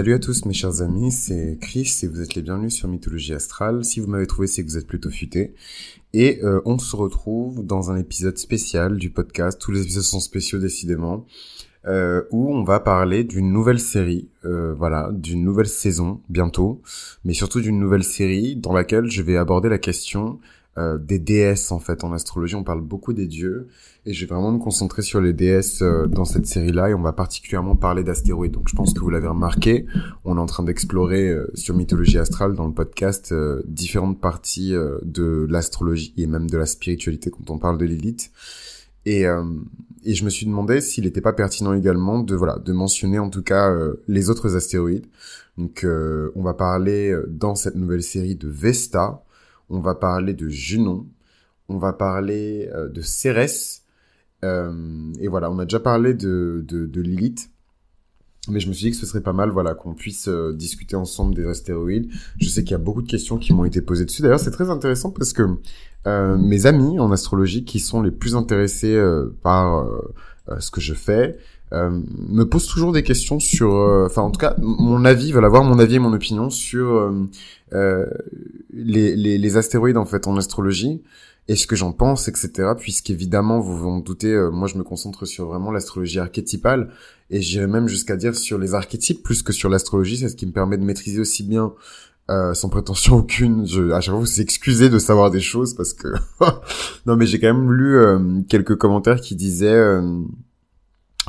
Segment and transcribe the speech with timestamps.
[0.00, 3.34] Salut à tous mes chers amis, c'est Chris et vous êtes les bienvenus sur Mythologie
[3.34, 3.84] Astrale.
[3.84, 5.52] Si vous m'avez trouvé, c'est que vous êtes plutôt futé.
[6.14, 9.60] Et euh, on se retrouve dans un épisode spécial du podcast.
[9.60, 11.26] Tous les épisodes sont spéciaux décidément.
[11.84, 16.80] Euh, où on va parler d'une nouvelle série, euh, voilà, d'une nouvelle saison bientôt,
[17.26, 20.40] mais surtout d'une nouvelle série dans laquelle je vais aborder la question
[20.80, 22.04] euh, des déesses en fait.
[22.04, 23.68] En astrologie on parle beaucoup des dieux.
[24.06, 26.94] Et je vais vraiment me concentrer sur les déesses euh, dans cette série là et
[26.94, 28.52] on va particulièrement parler d'astéroïdes.
[28.52, 29.86] Donc je pense que vous l'avez remarqué.
[30.24, 33.34] On est en train d'explorer euh, sur mythologie astrale dans le podcast
[33.66, 38.30] différentes parties de l'astrologie et même de la spiritualité quand on parle de Lilith.
[39.06, 43.18] Et, et je me suis demandé s'il n'était pas pertinent également de voilà de mentionner
[43.18, 43.74] en tout cas
[44.08, 45.06] les autres astéroïdes.
[45.58, 49.22] Donc on va parler dans cette nouvelle série de Vesta
[49.70, 51.06] on va parler de Junon,
[51.68, 53.84] on va parler euh, de Cérès,
[54.44, 57.50] euh, et voilà, on a déjà parlé de, de, Lilith,
[58.48, 60.96] mais je me suis dit que ce serait pas mal, voilà, qu'on puisse euh, discuter
[60.96, 62.10] ensemble des astéroïdes.
[62.38, 64.22] Je sais qu'il y a beaucoup de questions qui m'ont été posées dessus.
[64.22, 65.42] D'ailleurs, c'est très intéressant parce que
[66.06, 68.98] mes amis en astrologie qui sont les plus intéressés
[69.42, 69.86] par
[70.58, 71.36] ce que je fais,
[71.72, 75.64] me pose toujours des questions sur, euh, enfin en tout cas mon avis, veulent avoir
[75.64, 77.12] mon avis et mon opinion sur
[77.72, 78.06] euh,
[78.72, 81.02] les, les, les, astéroïdes en fait en astrologie
[81.48, 82.72] et ce que j'en pense, etc.
[82.78, 86.90] Puisqu'évidemment vous vous en doutez, moi je me concentre sur vraiment l'astrologie archétypale
[87.30, 90.46] et j'irais même jusqu'à dire sur les archétypes plus que sur l'astrologie, c'est ce qui
[90.46, 91.72] me permet de maîtriser aussi bien
[92.30, 93.66] euh, sans prétention aucune.
[93.66, 96.08] Je, à chaque fois, vous excusez de savoir des choses parce que
[97.06, 100.00] non, mais j'ai quand même lu quelques commentaires qui disaient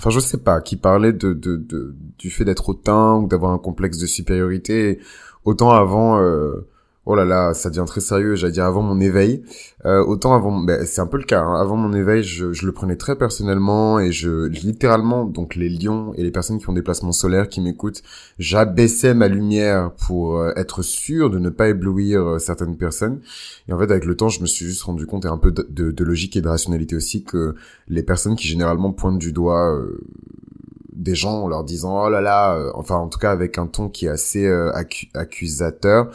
[0.02, 3.52] enfin je sais pas, qui parlait de, de, de du fait d'être hautain ou d'avoir
[3.52, 5.00] un complexe de supériorité.
[5.46, 6.68] Autant avant, euh,
[7.06, 9.44] oh là là, ça devient très sérieux, j'allais dire avant mon éveil.
[9.86, 11.42] Euh, autant avant, ben, c'est un peu le cas.
[11.42, 11.60] Hein.
[11.60, 16.14] Avant mon éveil, je, je, le prenais très personnellement et je littéralement, donc les lions
[16.16, 18.04] et les personnes qui ont des placements solaires qui m'écoutent,
[18.38, 23.22] j'abaissais ma lumière pour euh, être sûr de ne pas éblouir euh, certaines personnes.
[23.68, 25.52] Et en fait, avec le temps, je me suis juste rendu compte et un peu
[25.52, 27.56] de, de, logique et de rationalité aussi que
[27.88, 30.02] les personnes qui généralement pointent du doigt euh,
[30.94, 33.90] des gens en leur disant oh là là, enfin en tout cas avec un ton
[33.90, 34.48] qui est assez
[35.14, 36.12] accusateur,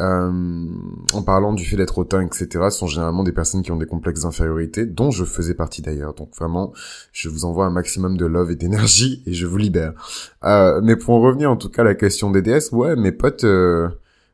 [0.00, 0.66] euh,
[1.12, 4.22] en parlant du fait d'être hautain, etc., sont généralement des personnes qui ont des complexes
[4.22, 6.14] d'infériorité, dont je faisais partie d'ailleurs.
[6.14, 6.72] Donc vraiment,
[7.12, 9.92] je vous envoie un maximum de love et d'énergie et je vous libère.
[10.44, 13.12] Euh, mais pour en revenir en tout cas à la question des DS, ouais, mes
[13.12, 13.46] potes...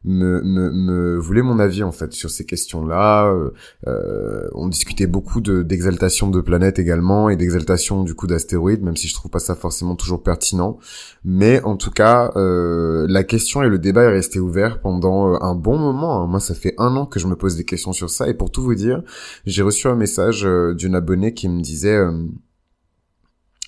[0.04, 3.30] Me, voulait mon avis en fait sur ces questions-là.
[3.32, 3.50] Euh,
[3.86, 8.96] euh on discutait beaucoup de d'exaltation de planètes également et d'exaltation du coup d'astéroïdes, même
[8.96, 10.78] si je trouve pas ça forcément toujours pertinent.
[11.24, 15.54] Mais en tout cas, euh, la question et le débat est resté ouvert pendant un
[15.54, 16.22] bon moment.
[16.22, 16.26] Hein.
[16.26, 18.50] Moi, ça fait un an que je me pose des questions sur ça et pour
[18.50, 19.02] tout vous dire,
[19.44, 21.98] j'ai reçu un message d'une abonnée qui me disait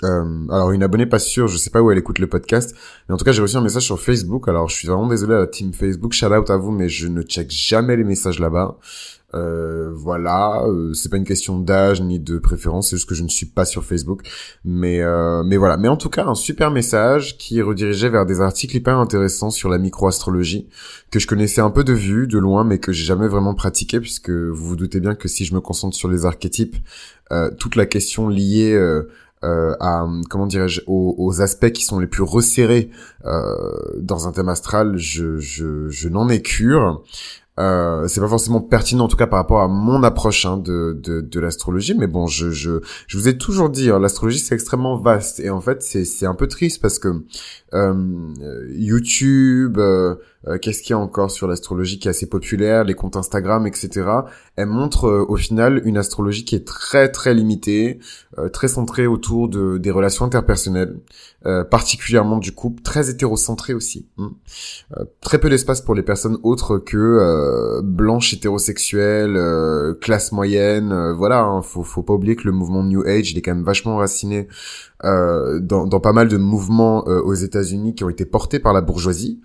[0.03, 2.75] alors une abonnée pas sûre, je sais pas où elle écoute le podcast,
[3.09, 4.49] mais en tout cas j'ai reçu un message sur Facebook.
[4.49, 7.09] Alors je suis vraiment désolé à la team Facebook, shout out à vous, mais je
[7.09, 8.79] ne check jamais les messages là-bas.
[9.35, 13.23] Euh, voilà, euh, c'est pas une question d'âge ni de préférence, c'est juste que je
[13.23, 14.23] ne suis pas sur Facebook.
[14.65, 18.41] Mais euh, mais voilà, mais en tout cas un super message qui redirigeait vers des
[18.41, 20.69] articles hyper intéressants sur la microastrologie
[21.11, 24.01] que je connaissais un peu de vue, de loin, mais que j'ai jamais vraiment pratiqué
[24.01, 26.77] puisque vous vous doutez bien que si je me concentre sur les archétypes,
[27.59, 28.79] toute la question liée
[29.44, 32.91] euh, à comment dirais-je aux, aspects qui sont les plus resserrés
[33.25, 33.44] euh,
[33.98, 37.03] dans un thème astral, je, je, je n'en ai cure.
[37.61, 40.99] Euh, c'est pas forcément pertinent en tout cas par rapport à mon approche hein, de,
[41.03, 44.55] de, de l'astrologie mais bon je, je, je vous ai toujours dit hein, l'astrologie c'est
[44.55, 47.09] extrêmement vaste et en fait c'est, c'est un peu triste parce que
[47.75, 48.33] euh,
[48.71, 50.15] YouTube euh,
[50.49, 53.67] euh, qu'est-ce qu'il y a encore sur l'astrologie qui est assez populaire, les comptes Instagram,
[53.67, 54.09] etc.
[54.57, 58.01] Elle montre euh, au final une astrologie qui est très très limitée,
[58.39, 60.99] euh, très centrée autour de des relations interpersonnelles,
[61.71, 64.07] particulièrement du couple, très hétérocentrée aussi.
[64.17, 64.31] Hein.
[65.21, 66.97] très peu d'espace pour les personnes autres que
[67.83, 69.39] blanches hétérosexuelles,
[70.01, 71.13] classe moyenne.
[71.13, 73.65] voilà, hein, faut faut pas oublier que le mouvement New Age il est quand même
[73.65, 74.49] vachement raciné
[75.03, 79.41] dans, dans pas mal de mouvements aux États-Unis qui ont été portés par la bourgeoisie.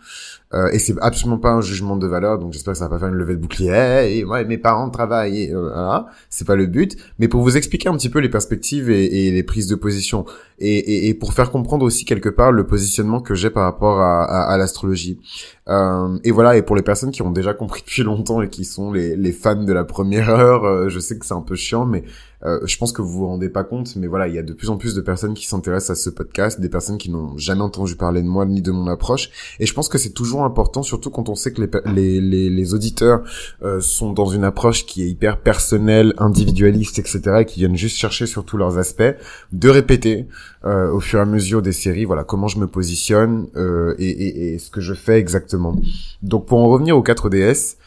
[0.54, 3.00] Euh, et c'est absolument pas un jugement de valeur, donc j'espère que ça va pas
[3.00, 4.18] faire une levée de bouclier.
[4.18, 6.08] et moi, mes parents travaillent, et euh, voilà.
[6.30, 6.96] C'est pas le but.
[7.20, 10.26] Mais pour vous expliquer un petit peu les perspectives et, et les prises de position,
[10.60, 14.00] et, et, et, pour faire comprendre aussi quelque part le positionnement que j'ai par rapport
[14.00, 15.20] à, à, à l'astrologie.
[15.68, 16.56] Euh, et voilà.
[16.56, 19.32] Et pour les personnes qui ont déjà compris depuis longtemps et qui sont les, les
[19.34, 22.04] fans de la première heure, euh, je sais que c'est un peu chiant, mais
[22.44, 24.54] euh, je pense que vous vous rendez pas compte, mais voilà, il y a de
[24.54, 27.62] plus en plus de personnes qui s'intéressent à ce podcast, des personnes qui n'ont jamais
[27.62, 29.30] entendu parler de moi ni de mon approche.
[29.60, 32.74] Et je pense que c'est toujours important, surtout quand on sait que les, les, les,
[32.74, 33.24] auditeurs
[33.64, 37.98] euh, sont dans une approche qui est hyper personnelle, individualiste, etc., et qui viennent juste
[37.98, 39.16] chercher sur tous leurs aspects,
[39.52, 40.28] de répéter
[40.66, 44.10] euh, au fur et à mesure des séries, voilà, comment je me positionne euh, et,
[44.10, 45.76] et, et ce que je fais exactement.
[46.22, 47.78] Donc pour en revenir aux 4DS,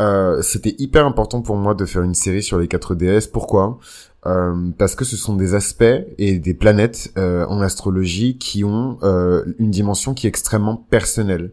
[0.00, 3.30] euh, c'était hyper important pour moi de faire une série sur les 4DS.
[3.30, 3.78] Pourquoi?
[4.26, 5.84] Euh, Parce que ce sont des aspects
[6.18, 11.52] et des planètes euh, en astrologie qui ont euh, une dimension qui est extrêmement personnelle.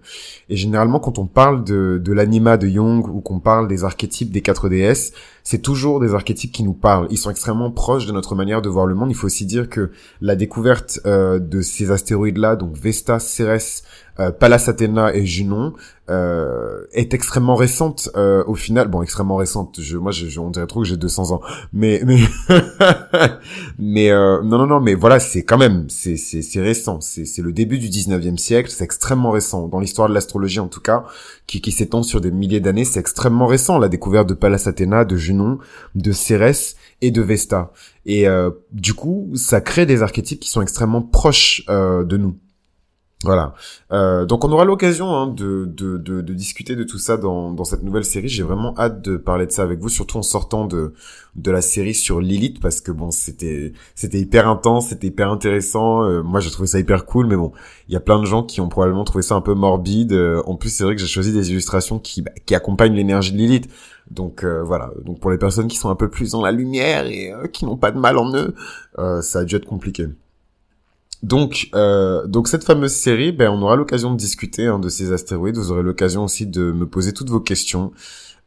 [0.49, 4.31] Et généralement, quand on parle de, de l'anima de Jung ou qu'on parle des archétypes
[4.31, 5.13] des 4DS,
[5.43, 7.07] c'est toujours des archétypes qui nous parlent.
[7.11, 9.11] Ils sont extrêmement proches de notre manière de voir le monde.
[9.11, 13.83] Il faut aussi dire que la découverte de ces astéroïdes-là, donc Vesta, Ceres,
[14.19, 15.73] euh, Pallas Athéna et Junon
[16.09, 18.87] euh, est extrêmement récente euh, au final.
[18.87, 19.79] Bon, extrêmement récente.
[19.81, 21.41] Je, moi, je, on dirait trop que j'ai 200 ans.
[21.73, 22.19] Mais, mais,
[23.79, 24.79] mais euh, non, non, non.
[24.79, 27.01] Mais voilà, c'est quand même, c'est, c'est, c'est récent.
[27.01, 28.69] C'est, c'est le début du 19e siècle.
[28.69, 31.05] C'est extrêmement récent dans l'histoire de l'astrologie, en tout cas,
[31.47, 32.85] qui, qui s'étend sur des milliers d'années.
[32.85, 35.59] C'est extrêmement récent la découverte de Pallas Athéna, de Junon,
[35.95, 37.71] de Cérès et de Vesta.
[38.05, 42.37] Et euh, du coup, ça crée des archétypes qui sont extrêmement proches euh, de nous.
[43.23, 43.55] Voilà.
[43.91, 47.51] Euh, donc on aura l'occasion hein, de, de, de, de, discuter de tout ça dans,
[47.51, 48.27] dans cette nouvelle série.
[48.27, 50.93] J'ai vraiment hâte de parler de ça avec vous, surtout en sortant de,
[51.35, 56.03] de la série sur Lilith, parce que bon, c'était c'était hyper intense, c'était hyper intéressant.
[56.03, 57.51] Euh, moi, j'ai trouvé ça hyper cool, mais bon,
[57.87, 60.13] il y a plein de gens qui ont probablement trouvé ça un peu morbide.
[60.13, 63.31] Euh, en plus, c'est vrai que j'ai choisi des illustrations qui, bah, qui accompagnent l'énergie
[63.31, 63.69] de Lilith.
[64.11, 64.91] Donc euh, voilà.
[65.03, 67.77] Donc pour les personnes qui sont un peu plus dans la lumière et qui n'ont
[67.77, 68.53] pas de mal en eux,
[69.21, 70.07] ça a dû être compliqué.
[71.23, 75.11] Donc, euh, donc cette fameuse série, ben, on aura l'occasion de discuter hein, de ces
[75.11, 75.57] astéroïdes.
[75.57, 77.91] Vous aurez l'occasion aussi de me poser toutes vos questions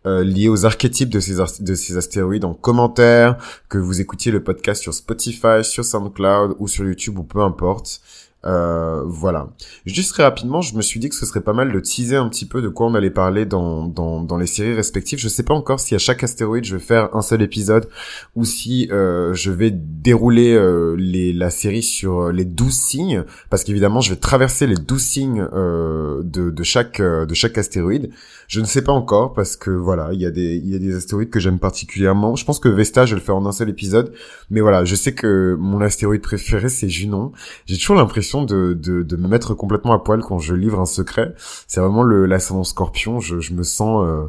[0.06, 3.36] euh, liées aux archétypes de ces, de ces astéroïdes en commentaire,
[3.68, 8.00] que vous écoutiez le podcast sur Spotify, sur SoundCloud ou sur YouTube ou peu importe.
[8.44, 9.48] Euh, voilà.
[9.84, 12.28] Juste très rapidement, je me suis dit que ce serait pas mal de teaser un
[12.28, 15.18] petit peu de quoi on allait parler dans, dans, dans les séries respectives.
[15.18, 17.88] Je sais pas encore si à chaque astéroïde je vais faire un seul épisode
[18.36, 23.24] ou si euh, je vais dérouler euh, les, la série sur euh, les 12 signes,
[23.50, 28.10] parce qu'évidemment je vais traverser les 12 signes euh, de, de, chaque, de chaque astéroïde.
[28.46, 30.94] Je ne sais pas encore parce que voilà, il y a des, y a des
[30.96, 32.36] astéroïdes que j'aime particulièrement.
[32.36, 34.12] Je pense que Vesta, je vais le faire en un seul épisode,
[34.48, 37.32] mais voilà, je sais que mon astéroïde préféré c'est Junon.
[37.66, 40.86] J'ai toujours l'impression de, de, de, me mettre complètement à poil quand je livre un
[40.86, 41.34] secret.
[41.66, 44.26] C'est vraiment l'ascendant scorpion, je, je me sens euh,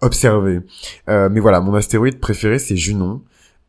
[0.00, 0.60] observé.
[1.08, 3.22] Euh, mais voilà, mon astéroïde préféré c'est Junon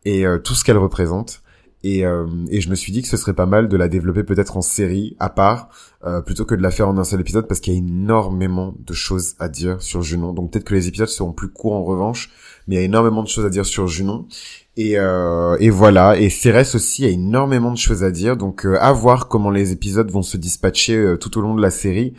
[0.06, 1.42] et euh, tout ce qu'elle représente.
[1.84, 4.24] Et, euh, et je me suis dit que ce serait pas mal de la développer
[4.24, 5.70] peut-être en série à part,
[6.06, 8.76] euh, plutôt que de la faire en un seul épisode, parce qu'il y a énormément
[8.78, 10.34] de choses à dire sur Junon.
[10.34, 12.30] Donc peut-être que les épisodes seront plus courts en revanche,
[12.68, 14.28] mais il y a énormément de choses à dire sur Junon.
[14.76, 18.76] Et, euh, et voilà, et Cérès aussi a énormément de choses à dire, donc euh,
[18.82, 22.16] à voir comment les épisodes vont se dispatcher euh, tout au long de la série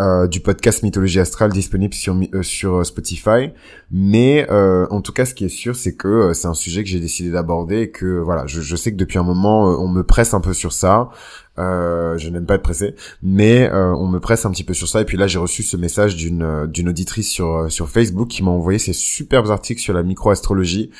[0.00, 3.50] euh, du podcast Mythologie Astrale disponible sur, sur Spotify.
[3.90, 7.00] Mais en tout cas, ce qui est sûr, c'est que c'est un sujet que j'ai
[7.00, 10.40] décidé d'aborder et que voilà, je, sais que depuis un moment, on me presse un
[10.40, 11.10] peu sur ça.
[11.58, 15.00] Je n'aime pas être pressé, mais on me presse un petit peu sur ça.
[15.00, 18.50] Et puis là, j'ai reçu ce message d'une d'une auditrice sur sur Facebook qui m'a
[18.50, 20.90] envoyé ces superbes articles sur la microastrologie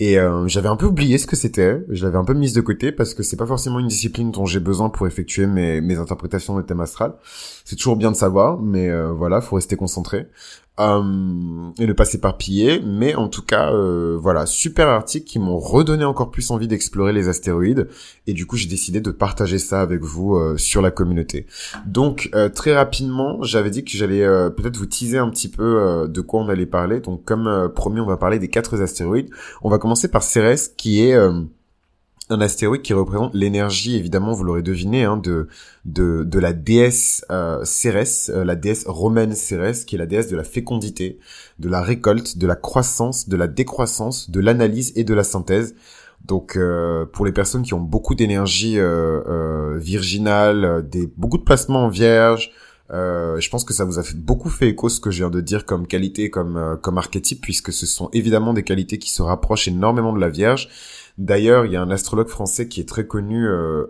[0.00, 2.60] et euh, j'avais un peu oublié ce que c'était, je l'avais un peu mise de
[2.60, 5.98] côté parce que c'est pas forcément une discipline dont j'ai besoin pour effectuer mes, mes
[5.98, 7.14] interprétations de thème astral.
[7.64, 10.26] C'est toujours bien de savoir, mais euh, voilà, faut rester concentré.
[10.80, 12.80] Euh, et ne pas s'éparpiller.
[12.84, 17.12] Mais en tout cas, euh, voilà, super article qui m'ont redonné encore plus envie d'explorer
[17.12, 17.88] les astéroïdes.
[18.26, 21.46] Et du coup, j'ai décidé de partager ça avec vous euh, sur la communauté.
[21.86, 26.40] Donc, très rapidement, j'avais dit que j'allais peut-être vous teaser un petit peu de quoi
[26.40, 27.00] on allait parler.
[27.00, 29.30] Donc, comme promis, on va parler des quatre astéroïdes.
[29.62, 31.14] On va commencer par Cérès, qui est
[32.30, 35.46] un astéroïde qui représente l'énergie, évidemment, vous l'aurez deviné, hein, de,
[35.84, 40.28] de, de la déesse euh, Cérès, euh, la déesse romaine Cérès, qui est la déesse
[40.28, 41.18] de la fécondité,
[41.58, 45.74] de la récolte, de la croissance, de la décroissance, de l'analyse et de la synthèse.
[46.24, 51.84] Donc, euh, pour les personnes qui ont beaucoup d'énergie euh, virginale, des, beaucoup de placements
[51.84, 52.52] en vierge,
[52.90, 55.40] je pense que ça vous a fait beaucoup fait écho ce que je viens de
[55.40, 59.68] dire comme qualité, comme comme archétype, puisque ce sont évidemment des qualités qui se rapprochent
[59.68, 60.68] énormément de la Vierge
[61.18, 63.86] D'ailleurs, il y a un astrologue français qui est très connu, euh,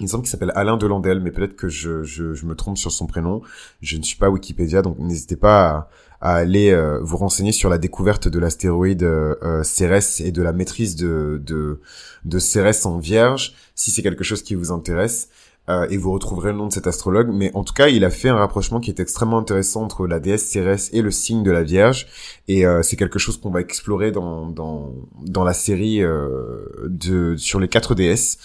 [0.00, 2.78] il me semble qu'il s'appelle Alain Delandel, mais peut-être que je, je, je, me trompe
[2.78, 3.42] sur son prénom.
[3.80, 5.88] Je ne suis pas Wikipédia, donc n'hésitez pas
[6.20, 10.42] à, aller euh, vous renseigner sur la découverte de l'astéroïde euh, euh Cérès et de
[10.42, 11.80] la maîtrise de, de,
[12.24, 15.28] de Cérès en Vierge, si c'est quelque chose qui vous intéresse.
[15.68, 17.30] Euh, et vous retrouverez le nom de cet astrologue.
[17.32, 20.20] Mais en tout cas, il a fait un rapprochement qui est extrêmement intéressant entre la
[20.20, 22.06] déesse Cérès et le signe de la Vierge.
[22.48, 27.36] Et euh, c'est quelque chose qu'on va explorer dans, dans, dans la série euh, de,
[27.36, 28.38] sur les quatre déesses.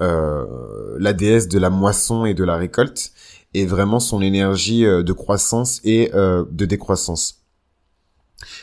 [0.00, 3.12] la déesse de la moisson et de la récolte
[3.54, 7.44] et vraiment son énergie de croissance et de décroissance.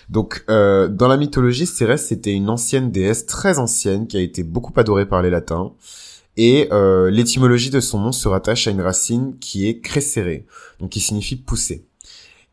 [0.09, 4.43] Donc, euh, dans la mythologie, Cérès, c'était une ancienne déesse très ancienne qui a été
[4.43, 5.71] beaucoup adorée par les latins.
[6.37, 10.43] Et euh, l'étymologie de son nom se rattache à une racine qui est crescere,
[10.79, 11.85] donc qui signifie pousser.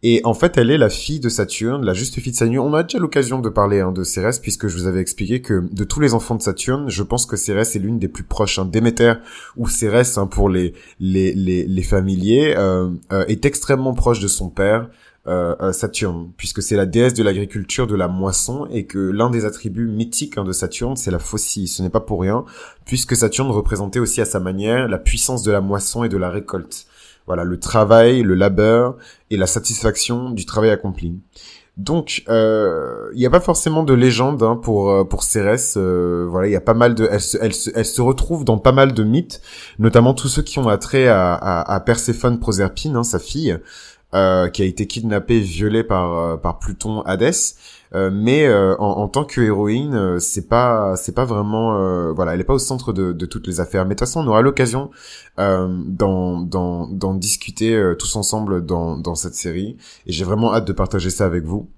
[0.05, 2.59] Et en fait, elle est la fille de Saturne, la juste fille de Saturne.
[2.59, 5.65] On a déjà l'occasion de parler hein, de Cérès, puisque je vous avais expliqué que
[5.73, 8.61] de tous les enfants de Saturne, je pense que Cérès est l'une des plus proches.
[8.61, 8.65] Hein.
[8.65, 9.15] Déméter,
[9.57, 14.51] ou Cérès hein, pour les, les, les, familiers, euh, euh, est extrêmement proche de son
[14.51, 14.89] père.
[15.29, 19.29] Euh, euh, Saturne, puisque c'est la déesse de l'agriculture, de la moisson, et que l'un
[19.29, 21.69] des attributs mythiques hein, de Saturne, c'est la faucille.
[21.69, 22.47] Ce n'est pas pour rien,
[22.87, 26.31] puisque Saturne représentait aussi à sa manière la puissance de la moisson et de la
[26.31, 26.87] récolte.
[27.27, 28.97] Voilà, le travail, le labeur
[29.29, 31.21] et la satisfaction du travail accompli.
[31.77, 35.77] Donc, euh, il n'y a pas forcément de légende hein, pour pour Cérès.
[35.77, 38.57] voilà, il y a pas mal de, elle se, elle, se, elle se retrouve dans
[38.57, 39.43] pas mal de mythes,
[39.79, 43.59] notamment tous ceux qui ont attrait à, à, à Perséphone Proserpine, hein, sa fille,
[44.15, 47.57] euh, qui a été kidnappée, violée par euh, par Pluton Hadès.
[47.95, 52.45] Euh, mais en, en, tant que héroïne, c'est pas c'est pas vraiment voilà, elle est
[52.45, 53.85] pas au centre de, de toutes les affaires.
[53.85, 54.91] Mais de toute façon, on aura l'occasion
[55.37, 59.77] d'en d'en discuter tous ensemble dans dans cette série.
[60.07, 61.69] Et j'ai vraiment hâte de partager ça avec vous,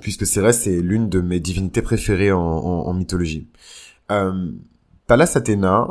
[0.00, 3.48] puisque Cérès c'est l'une de mes divinités préférées en, en, en mythologie.
[5.06, 5.88] Pallas Athéna,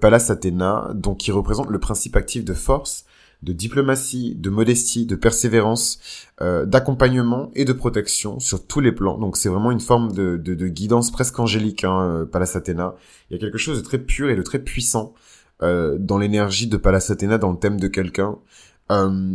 [0.00, 3.06] Pallas Athéna, donc qui représente le principe actif de force,
[3.42, 5.98] de diplomatie, de modestie, de persévérance,
[6.40, 9.18] euh, d'accompagnement et de protection sur tous les plans.
[9.18, 12.94] Donc c'est vraiment une forme de, de, guidance presque angélique, hein, euh, Pallas Athéna.
[13.30, 15.14] Il y a quelque chose de très pur et de très puissant
[15.62, 18.38] euh, dans l'énergie de Pallas Athéna, dans le thème de quelqu'un.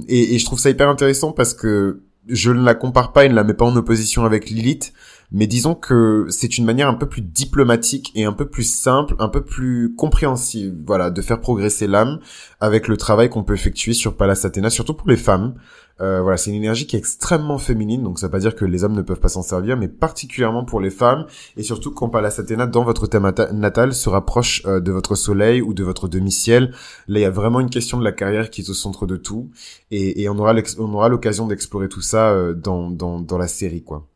[0.07, 3.29] et, et je trouve ça hyper intéressant parce que je ne la compare pas et
[3.29, 4.93] ne la mets pas en opposition avec Lilith,
[5.31, 9.15] mais disons que c'est une manière un peu plus diplomatique et un peu plus simple,
[9.19, 12.19] un peu plus compréhensive, voilà, de faire progresser l'âme
[12.59, 15.55] avec le travail qu'on peut effectuer sur Pallas Athéna, surtout pour les femmes.
[15.99, 18.65] Euh, voilà, c'est une énergie qui est extrêmement féminine, donc ça veut pas dire que
[18.65, 21.25] les hommes ne peuvent pas s'en servir, mais particulièrement pour les femmes,
[21.57, 25.61] et surtout quand Pallas Athéna, dans votre thème natal, se rapproche euh, de votre soleil
[25.61, 26.71] ou de votre demi-ciel.
[27.07, 29.17] Là, il y a vraiment une question de la carrière qui est au centre de
[29.17, 29.49] tout,
[29.91, 34.07] et, on aura on aura l'occasion d'explorer tout ça euh, dans, dans la série, quoi.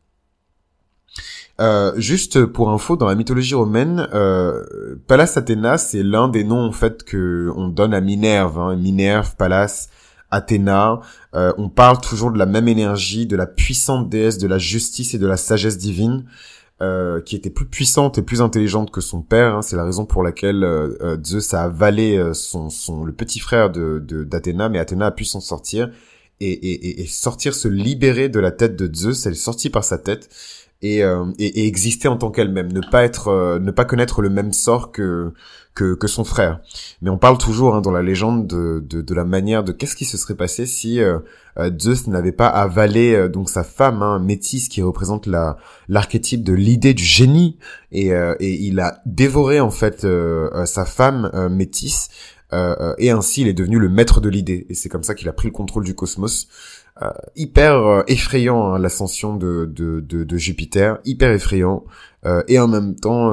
[1.62, 6.64] Euh, juste pour info, dans la mythologie romaine, euh, Pallas Athéna, c'est l'un des noms
[6.64, 8.58] en fait que on donne à Minerve.
[8.58, 8.74] Hein.
[8.74, 9.88] Minerve, Pallas,
[10.32, 11.00] Athéna.
[11.36, 15.14] Euh, on parle toujours de la même énergie, de la puissante déesse de la justice
[15.14, 16.24] et de la sagesse divine,
[16.80, 19.54] euh, qui était plus puissante et plus intelligente que son père.
[19.54, 19.62] Hein.
[19.62, 20.66] C'est la raison pour laquelle
[21.24, 25.40] Zeus a avalé son, son, le petit frère de d'Athéna, mais Athéna a pu s'en
[25.40, 25.90] sortir
[26.40, 29.26] et, et, et, sortir, se libérer de la tête de Zeus.
[29.26, 30.28] Elle est sortie par sa tête
[30.84, 34.30] euh, et, et, exister en tant qu'elle-même, ne pas être, euh, ne pas connaître le
[34.30, 35.32] même sort que,
[35.74, 36.60] que, que son frère.
[37.02, 39.94] Mais on parle toujours hein, dans la légende de, de, de, la manière de qu'est-ce
[39.94, 41.20] qui se serait passé si euh,
[41.78, 44.26] Zeus n'avait pas avalé donc sa femme hein,
[44.70, 45.56] qui représente la
[45.88, 47.58] l'archétype de l'idée du génie.
[47.92, 50.06] Et, et il a dévoré en fait
[50.64, 52.08] sa femme métisse
[52.98, 54.66] et ainsi il est devenu le maître de l'idée.
[54.70, 56.48] Et c'est comme ça qu'il a pris le contrôle du cosmos
[57.02, 61.84] euh, hyper euh, effrayant hein, l'ascension de, de, de, Jupiter, hyper effrayant
[62.24, 63.32] euh, et en même temps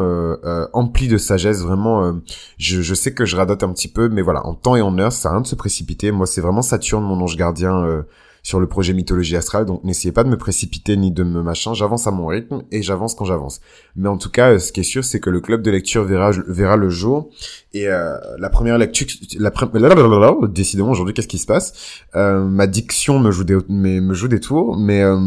[0.74, 1.62] empli de sagesse.
[1.62, 2.20] Vraiment,
[2.58, 4.98] je, je sais que je radote un petit peu, mais voilà, en temps et en
[4.98, 6.12] heure, ça a rien de se précipiter.
[6.12, 8.04] Moi, c'est vraiment Saturne, mon ange gardien
[8.44, 9.66] sur le projet mythologie astrale.
[9.66, 11.74] Donc n'essayez pas de me précipiter ni de me machin.
[11.74, 13.62] J'avance à mon rythme et j'avance quand j'avance.
[13.96, 16.32] Mais en tout cas, ce qui est sûr, c'est que le club de lecture verra
[16.48, 17.30] verra le jour.
[17.74, 19.52] Et euh, la première lecture, la
[20.48, 21.74] décidément aujourd'hui, qu'est-ce qui se passe?
[22.16, 25.18] Euh, Ma diction me joue des me, joue des tours, mais euh,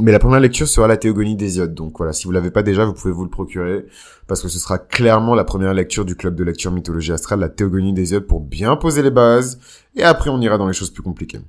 [0.00, 1.74] mais la première lecture sera la Théogonie d'Hésiode.
[1.74, 3.86] Donc voilà, si vous l'avez pas déjà, vous pouvez vous le procurer
[4.26, 7.48] parce que ce sera clairement la première lecture du club de lecture mythologie astrale, la
[7.48, 9.58] Théogonie d'Hésiode, pour bien poser les bases.
[9.96, 11.40] Et après, on ira dans les choses plus compliquées.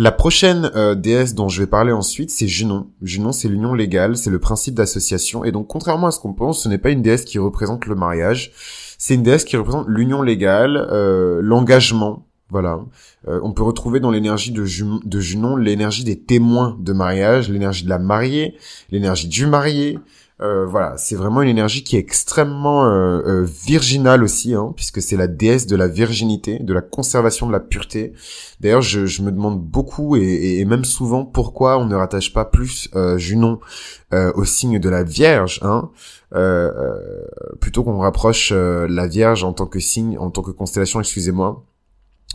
[0.00, 2.86] La prochaine euh, déesse dont je vais parler ensuite, c'est Junon.
[3.02, 5.44] Junon, c'est l'union légale, c'est le principe d'association.
[5.44, 7.96] Et donc, contrairement à ce qu'on pense, ce n'est pas une déesse qui représente le
[7.96, 8.52] mariage.
[8.96, 12.28] C'est une déesse qui représente l'union légale, euh, l'engagement.
[12.48, 12.78] Voilà.
[13.26, 17.90] Euh, on peut retrouver dans l'énergie de, Junon l'énergie des témoins de mariage, l'énergie de
[17.90, 18.54] la mariée,
[18.92, 19.98] l'énergie du marié,
[20.40, 25.02] Euh, voilà, c'est vraiment une énergie qui est extrêmement euh, euh, virginale aussi, hein, puisque
[25.02, 28.12] c'est la déesse de la virginité, de la conservation de la pureté.
[28.60, 32.88] D'ailleurs, je, me demande beaucoup et, et, même souvent pourquoi on ne rattache pas plus
[33.16, 33.58] Junon
[34.12, 35.90] au signe de la Vierge, hein,
[37.60, 41.64] plutôt qu'on rapproche la Vierge en tant que signe, en tant que constellation, excusez-moi,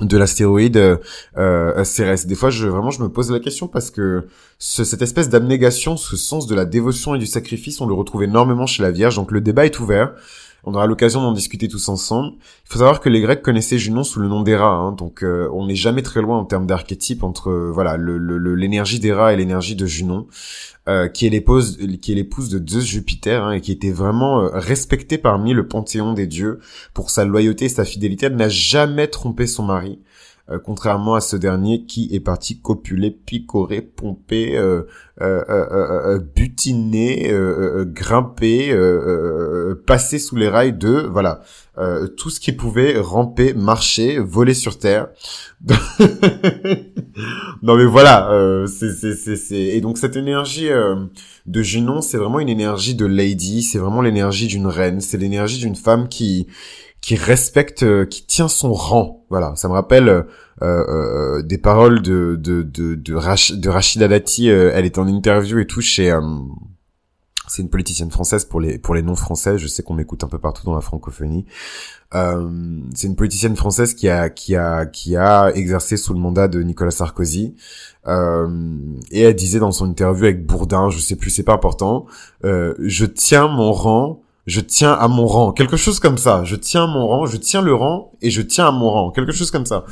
[0.01, 0.97] de l'astéroïde euh,
[1.38, 2.15] euh.
[2.25, 6.17] Des fois, je vraiment, je me pose la question parce que cette espèce d'abnégation, ce
[6.17, 9.15] sens de la dévotion et du sacrifice, on le retrouve énormément chez la Vierge.
[9.15, 10.13] Donc le débat est ouvert.
[10.65, 12.34] On aura l'occasion d'en discuter tous ensemble.
[12.65, 15.50] Il faut savoir que les Grecs connaissaient Junon sous le nom d'Héra, hein, donc euh,
[15.51, 19.36] on n'est jamais très loin en termes d'archétype entre euh, voilà l'énergie le, d'Héra et
[19.36, 20.27] l'énergie de Junon.
[20.89, 24.50] Euh, qui est l'épouse qui est l'épouse de Zeus Jupiter hein, et qui était vraiment
[24.51, 26.60] respectée parmi le panthéon des dieux
[26.93, 28.25] pour sa loyauté et sa fidélité.
[28.25, 30.00] Elle n'a jamais trompé son mari.
[30.51, 34.81] Euh, contrairement à ce dernier qui est parti copuler, picorer, pomper, euh,
[35.21, 37.33] euh, butiner,
[37.85, 38.75] grimper,
[39.85, 41.41] passer sous les rails de voilà
[42.17, 45.07] tout ce qui pouvait ramper, marcher, voler sur terre.
[47.62, 50.67] non mais voilà, c'est c'est c'est et donc cette énergie
[51.45, 55.59] de Junon, c'est vraiment une énergie de lady, c'est vraiment l'énergie d'une reine, c'est l'énergie
[55.59, 56.47] d'une femme qui
[57.03, 59.25] qui respecte, euh, qui tient son rang.
[59.29, 60.24] Voilà, ça me rappelle euh,
[60.62, 63.15] euh, des paroles de de de de,
[63.55, 64.48] de Rachida Dati.
[64.48, 66.17] elle est en interview et tout chez.
[67.50, 69.57] c'est une politicienne française pour les pour les non français.
[69.57, 71.45] Je sais qu'on m'écoute un peu partout dans la francophonie.
[72.13, 76.62] c'est une politicienne française qui a qui a qui a exercé sous le mandat de
[76.63, 77.53] Nicolas Sarkozy.
[78.07, 82.05] et elle disait dans son interview avec Bourdin, je sais plus, c'est pas important.
[82.43, 86.43] je tiens mon rang je tiens à mon rang, quelque chose comme ça.
[86.43, 89.12] Je tiens à mon rang, je tiens le rang et je tiens à mon rang,
[89.12, 89.85] quelque chose comme ça.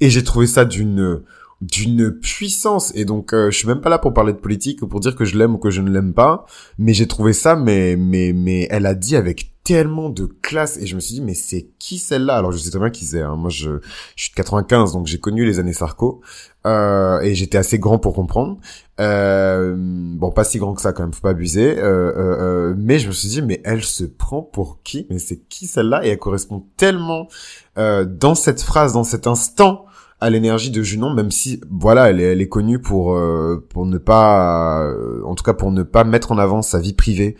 [0.00, 1.22] Et j'ai trouvé ça d'une
[1.60, 4.86] d'une puissance et donc euh, je suis même pas là pour parler de politique ou
[4.86, 6.46] pour dire que je l'aime ou que je ne l'aime pas,
[6.78, 10.86] mais j'ai trouvé ça mais mais mais elle a dit avec tellement de classe et
[10.86, 12.36] je me suis dit mais c'est qui celle-là?
[12.36, 13.22] Alors je sais très bien qui c'est.
[13.22, 13.36] Hein.
[13.36, 13.80] Moi je,
[14.16, 16.22] je suis de 95 donc j'ai connu les années Sarko
[16.66, 18.58] euh, et j'étais assez grand pour comprendre.
[19.00, 21.78] Euh, bon, pas si grand que ça quand même, faut pas abuser.
[21.78, 25.06] Euh, euh, euh, mais je me suis dit, mais elle se prend pour qui?
[25.10, 26.04] Mais c'est qui celle-là?
[26.04, 27.28] Et elle correspond tellement
[27.76, 29.84] dans cette phrase, dans cet instant,
[30.20, 33.86] à l'énergie de Junon, même si voilà, elle est, elle est connue pour euh, pour
[33.86, 37.36] ne pas, euh, en tout cas pour ne pas mettre en avant sa vie privée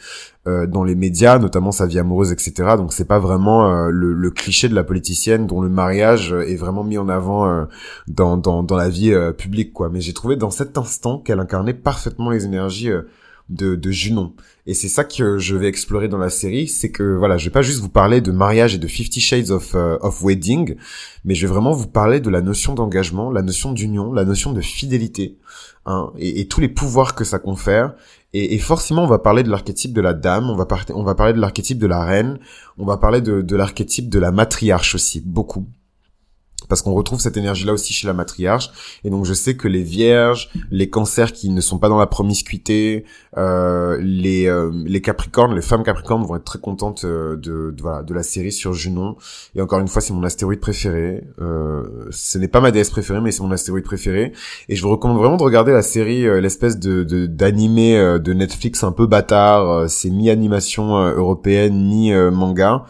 [0.47, 2.77] euh, dans les médias, notamment sa vie amoureuse, etc.
[2.77, 6.85] Donc c'est pas vraiment le, le, cliché de la politicienne dont le mariage est vraiment
[6.85, 7.67] mis en avant
[8.07, 9.89] dans, dans dans la vie publique, quoi.
[9.89, 12.91] Mais j'ai trouvé dans cet instant qu'elle incarnait parfaitement les énergies
[13.49, 14.35] de, de Junon.
[14.67, 17.51] Et c'est ça que je vais explorer dans la série, c'est que voilà, je vais
[17.51, 20.77] pas juste vous parler de mariage et de Fifty Shades of, uh, of Wedding,
[21.25, 24.53] mais je vais vraiment vous parler de la notion d'engagement, la notion d'union, la notion
[24.53, 25.39] de fidélité,
[25.87, 27.95] hein, et, tous les pouvoirs que ça confère.
[28.35, 31.15] Et, et forcément, on va parler de l'archétype de la dame, on va, on va
[31.15, 32.39] parler de l'archétype de la reine,
[32.77, 35.67] on va parler de, de l'archétype de la matriarche aussi, beaucoup
[36.69, 38.71] parce qu'on retrouve cette énergie-là aussi chez la matriarche.
[39.05, 42.07] Et donc je sais que les vierges, les cancers qui ne sont pas dans la
[42.07, 43.05] promiscuité,
[43.37, 48.03] euh, les, euh, les capricornes, les femmes capricornes vont être très contentes euh, de, voilà,
[48.03, 49.17] de la série sur Junon.
[49.55, 51.25] Et encore une fois, c'est mon astéroïde préféré.
[51.41, 54.33] Euh, ce n'est pas ma déesse préférée, mais c'est mon astéroïde préféré.
[54.69, 58.33] Et je vous recommande vraiment de regarder la série, euh, l'espèce de d'animé de, de,
[58.33, 59.89] Netflix un peu bâtard.
[59.89, 62.85] c'est mi-animation européenne, mi-manga.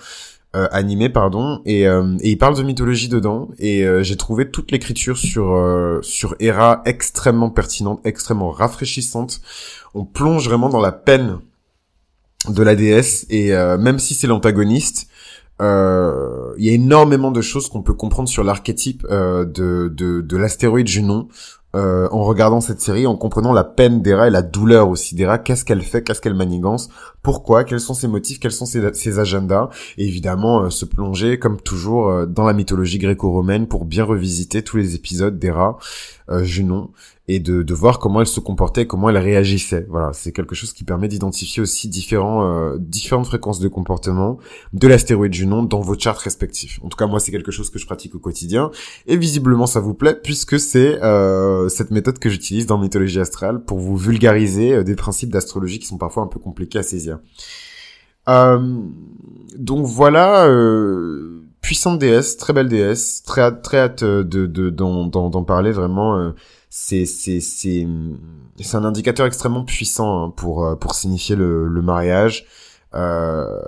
[0.57, 4.51] Euh, animé pardon et, euh, et, il parle de mythologie dedans et euh, j'ai trouvé
[4.51, 5.55] toute l'écriture sur
[6.01, 9.43] sur Hera extrêmement pertinente, extrêmement rafraîchissante.
[9.93, 11.41] On plonge vraiment dans la peine
[12.49, 15.09] de la déesse et même si c'est l'antagoniste,
[15.61, 19.45] il y a énormément de choses qu'on peut comprendre sur l'archétype de,
[19.95, 21.29] de, de l'astéroïde Junon
[21.77, 25.39] euh, en regardant cette série, en comprenant la peine d'Hera et la douleur aussi d'Hera,
[25.39, 26.89] qu'est-ce qu'elle fait, qu'est-ce qu'elle manigance,
[27.23, 31.61] pourquoi, quels sont ses motifs, quels sont ses, agendas, et évidemment euh, se plonger comme
[31.61, 35.79] toujours euh, dans la mythologie gréco-romaine pour bien revisiter tous les épisodes d'Hera,
[36.43, 36.91] Junon,
[37.31, 39.87] et de, de voir comment elle se comportait, comment elle réagissait.
[39.91, 44.39] Voilà, c'est quelque chose qui permet d'identifier aussi différents, euh, différentes fréquences de comportement
[44.73, 46.81] de l'astéroïde Junon dans vos charts respectifs.
[46.83, 48.71] En tout cas, moi, c'est quelque chose que je pratique au quotidien,
[49.07, 53.63] et visiblement, ça vous plaît, puisque c'est euh, cette méthode que j'utilise dans Mythologie Astrale
[53.63, 57.19] pour vous vulgariser euh, des principes d'astrologie qui sont parfois un peu compliqués à saisir.
[58.27, 60.49] donc voilà,
[61.61, 66.33] puissante déesse, très belle déesse, très hâte, très hâte de d'en parler vraiment
[66.71, 67.87] c'est c'est c'est
[68.61, 72.47] c'est un indicateur extrêmement puissant hein, pour euh, pour signifier le, le mariage
[72.95, 73.61] euh,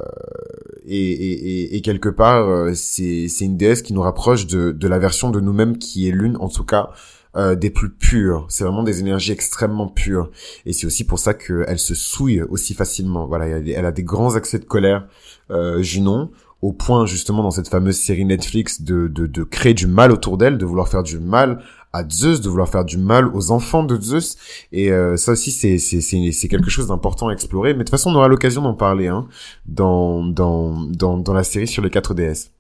[0.87, 4.89] et, et, et, quelque part euh, c'est c'est une déesse qui nous rapproche de de
[4.89, 6.91] la version de nous-mêmes qui est l'une en tout cas
[7.37, 8.45] euh, des plus pures.
[8.49, 10.31] C'est vraiment des énergies extrêmement pures.
[10.67, 13.27] Et c'est aussi pour ça qu'elle se souille aussi facilement.
[13.27, 15.07] Voilà, elle a des grands accès de colère,
[15.53, 19.87] euh, Junon, au point justement dans cette fameuse série Netflix de, de, de créer du
[19.87, 23.29] mal autour d'elle, de vouloir faire du mal à Zeus, de vouloir faire du mal
[23.35, 24.37] aux enfants de Zeus.
[24.72, 27.72] Et euh, ça aussi, c'est, c'est, c'est, quelque chose d'important à explorer.
[27.72, 29.26] Mais de toute façon, on aura l'occasion d'en parler hein,
[29.66, 32.50] dans, dans, dans, dans la série sur les 4 DS.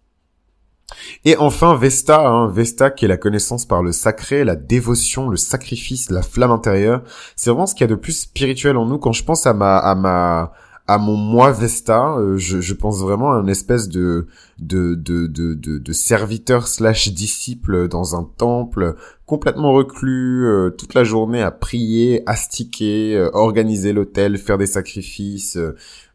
[1.24, 5.36] Et enfin, Vesta, hein, Vesta qui est la connaissance par le sacré, la dévotion, le
[5.36, 7.02] sacrifice, la flamme intérieure.
[7.36, 8.98] C'est vraiment ce qu'il y a de plus spirituel en nous.
[8.98, 10.52] Quand je pense à ma, à ma,
[10.90, 14.26] à mon moi Vesta, euh, je, je, pense vraiment à une espèce de
[14.58, 21.04] de, de, de, de, serviteur slash disciple dans un temple, complètement reclus, euh, toute la
[21.04, 25.56] journée à prier, astiquer, euh, organiser l'hôtel, faire des sacrifices.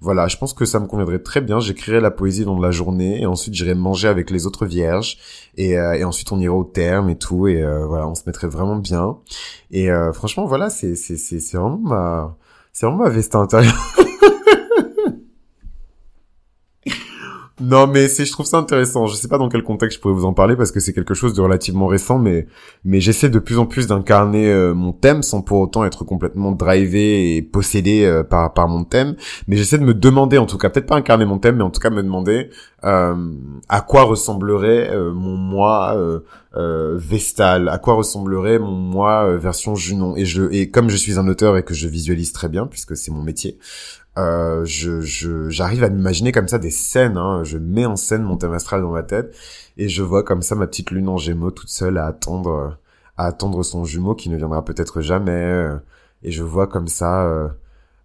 [0.01, 1.61] voilà, je pense que ça me conviendrait très bien.
[1.61, 5.17] J'écrirais la poésie dans la journée et ensuite j'irais manger avec les autres vierges
[5.55, 8.75] et, et ensuite on irait au terme et tout et voilà, on se mettrait vraiment
[8.75, 9.19] bien.
[9.71, 12.37] Et franchement, voilà, c'est c'est c'est vraiment ma
[12.73, 13.95] c'est vraiment ma Vesta intérieure.
[17.61, 19.07] Non, mais c'est, je trouve ça intéressant.
[19.07, 21.13] Je sais pas dans quel contexte je pourrais vous en parler parce que c'est quelque
[21.13, 22.47] chose de relativement récent, mais
[22.83, 26.51] mais j'essaie de plus en plus d'incarner euh, mon thème sans pour autant être complètement
[26.51, 29.15] drivé et possédé euh, par par mon thème.
[29.47, 31.69] Mais j'essaie de me demander, en tout cas, peut-être pas incarner mon thème, mais en
[31.69, 32.49] tout cas me demander
[32.83, 33.15] euh,
[33.69, 35.97] à quoi ressemblerait mon moi
[36.97, 40.17] Vestal, à quoi ressemblerait mon moi version Junon.
[40.17, 42.97] Et je et comme je suis un auteur et que je visualise très bien puisque
[42.97, 43.57] c'est mon métier,
[44.17, 45.01] euh, je
[45.49, 47.17] j'arrive à m'imaginer comme ça des scènes.
[47.17, 47.43] Hein.
[47.43, 49.35] Je mets en scène mon thème astral dans ma tête
[49.77, 52.77] et je vois comme ça ma petite lune en Gémeaux toute seule à attendre
[53.17, 55.69] à attendre son jumeau qui ne viendra peut-être jamais.
[56.25, 57.47] Et je vois comme ça euh,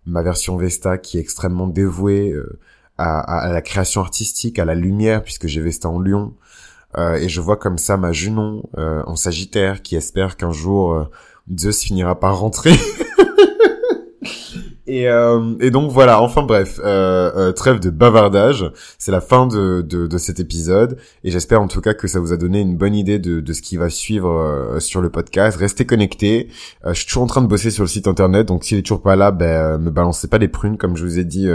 [0.05, 2.59] ma version Vesta qui est extrêmement dévouée euh,
[2.99, 6.35] à, à, la création artistique, à la lumière puisque j'ai Vesta en Lion.
[6.99, 11.09] Euh, et je vois comme ça ma Junon en Sagittaire qui espère qu'un jour
[11.57, 12.75] Zeus finira par rentrer.
[14.91, 19.47] Et, euh, et donc voilà, enfin bref, euh, euh, trêve de bavardage, c'est la fin
[19.47, 22.59] de, de, de, cet épisode, et j'espère en tout cas que ça vous a donné
[22.59, 25.57] une bonne idée de, de ce qui va suivre euh, sur le podcast.
[25.59, 26.49] Restez connectés,
[26.85, 28.83] euh, je suis toujours en train de bosser sur le site internet, donc s'il est
[28.83, 31.49] toujours pas là, ben me balancez pas les prunes comme je vous ai dit.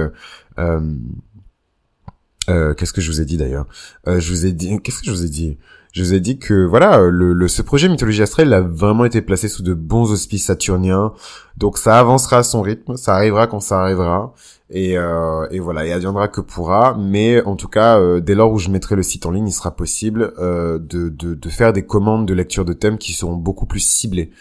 [2.47, 3.67] qu'est-ce que je vous ai dit d'ailleurs?
[4.07, 5.57] Je vous ai dit, qu'est-ce que je vous ai dit?
[5.95, 9.21] Je vous ai dit que voilà, le, le, ce projet Mythologie Astrale a vraiment été
[9.21, 11.13] placé sous de bons auspices saturniens.
[11.55, 14.33] Donc ça avancera à son rythme, ça arrivera quand ça arrivera.
[14.71, 16.97] Et, euh, et voilà, et adviendra que pourra.
[16.99, 19.53] Mais en tout cas, euh, dès lors où je mettrai le site en ligne, il
[19.53, 23.35] sera possible euh, de, de, de, faire des commandes de lecture de thèmes qui seront
[23.35, 24.31] beaucoup plus ciblées.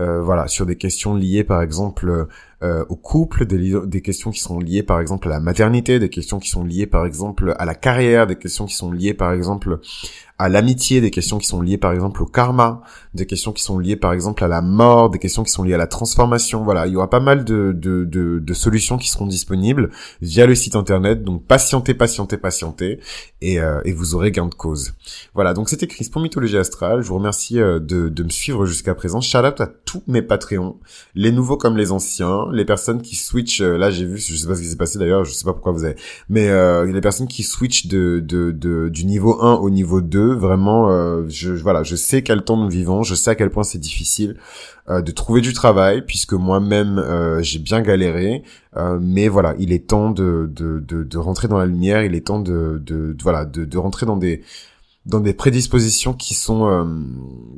[0.00, 2.26] Euh, voilà, sur des questions liées par exemple
[2.64, 6.08] euh, au couple, des, des questions qui sont liées par exemple à la maternité, des
[6.08, 9.32] questions qui sont liées par exemple à la carrière, des questions qui sont liées par
[9.32, 9.78] exemple
[10.38, 12.82] à l'amitié, des questions qui sont liées par exemple au karma,
[13.14, 15.74] des questions qui sont liées par exemple à la mort, des questions qui sont liées
[15.74, 16.64] à la transformation.
[16.64, 19.73] Voilà, il y aura pas mal de, de, de, de solutions qui seront disponibles
[20.20, 21.22] via le site internet.
[21.22, 23.00] Donc patientez, patientez, patientez,
[23.40, 24.94] et, euh, et vous aurez gain de cause.
[25.34, 27.02] Voilà, donc c'était Chris pour Mythologie Astrale.
[27.02, 29.20] Je vous remercie euh, de, de me suivre jusqu'à présent.
[29.20, 30.76] Shout out à tous mes Patreons,
[31.14, 33.60] les nouveaux comme les anciens, les personnes qui switchent.
[33.60, 35.52] Euh, là, j'ai vu, je sais pas ce qui s'est passé d'ailleurs, je sais pas
[35.52, 35.96] pourquoi vous avez,
[36.28, 36.48] mais
[36.86, 40.88] les personnes qui switchent de, de, de, du niveau 1 au niveau 2 vraiment,
[41.28, 44.36] je voilà, je sais quel temps nous vivons, je sais à quel point c'est difficile
[44.88, 48.42] de trouver du travail, puisque moi-même euh, j'ai bien galéré.
[49.00, 52.40] Mais voilà, il est temps de, de, de, rentrer dans la lumière, il est temps
[52.40, 54.42] de, de voilà, de, de rentrer dans des
[55.06, 56.84] dans des prédispositions qui sont, euh,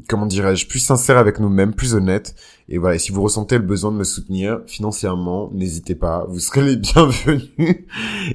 [0.09, 2.35] comment dirais-je, plus sincères avec nous-mêmes, plus honnêtes.
[2.69, 6.63] Et voilà, si vous ressentez le besoin de me soutenir financièrement, n'hésitez pas, vous serez
[6.63, 7.45] les bienvenus.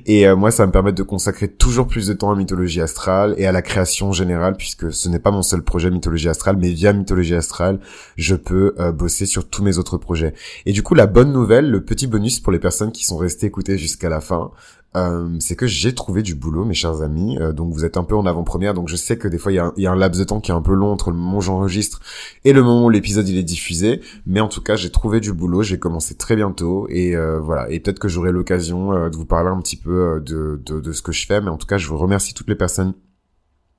[0.05, 2.79] et euh, moi, ça va me permettre de consacrer toujours plus de temps à Mythologie
[2.79, 6.55] Astrale et à la création générale, puisque ce n'est pas mon seul projet Mythologie Astrale,
[6.55, 7.81] mais via Mythologie Astrale,
[8.15, 10.33] je peux euh, bosser sur tous mes autres projets.
[10.65, 13.47] Et du coup, la bonne nouvelle, le petit bonus pour les personnes qui sont restées
[13.47, 14.51] écoutées jusqu'à la fin,
[14.95, 17.37] euh, c'est que j'ai trouvé du boulot, mes chers amis.
[17.39, 19.55] Euh, donc vous êtes un peu en avant-première, donc je sais que des fois il
[19.55, 21.41] y, a un, laps de temps qui est un peu long entre le moment où
[21.41, 22.01] j'enregistre
[22.43, 24.01] et le moment où l'épisode il est diffusé.
[24.25, 27.69] Mais en tout cas, j'ai trouvé du boulot, j'ai commencé très bientôt et euh, voilà.
[27.69, 31.01] Et peut-être que j'aurai l'occasion de vous parler un petit peu de, de, de ce
[31.01, 31.39] que je fais.
[31.39, 32.93] Mais en tout cas, je vous remercie toutes les personnes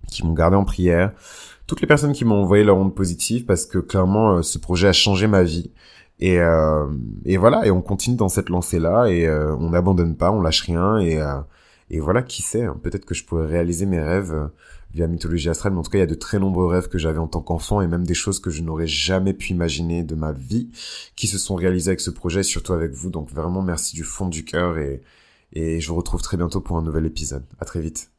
[0.08, 1.12] qui m'ont gardé en prière,
[1.66, 4.92] toutes les personnes qui m'ont envoyé leur onde positive parce que clairement ce projet a
[4.92, 5.72] changé ma vie.
[6.18, 6.86] Et, euh,
[7.24, 10.62] et voilà, et on continue dans cette lancée-là, et euh, on n'abandonne pas, on lâche
[10.62, 11.40] rien, et, euh,
[11.90, 14.46] et voilà, qui sait, hein, peut-être que je pourrais réaliser mes rêves euh,
[14.94, 16.98] via Mythologie Astrale, mais en tout cas, il y a de très nombreux rêves que
[16.98, 20.14] j'avais en tant qu'enfant, et même des choses que je n'aurais jamais pu imaginer de
[20.14, 20.70] ma vie,
[21.16, 24.28] qui se sont réalisées avec ce projet, surtout avec vous, donc vraiment merci du fond
[24.28, 25.02] du cœur, et,
[25.54, 27.44] et je vous retrouve très bientôt pour un nouvel épisode.
[27.58, 28.10] À très vite.